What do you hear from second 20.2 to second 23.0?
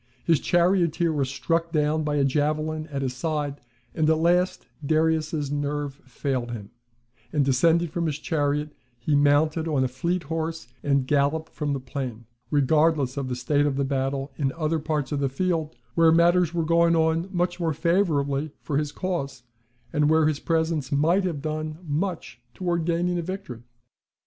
his presence might have done much towards